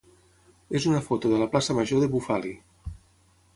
[0.79, 2.57] és una foto de la plaça major de Bufali.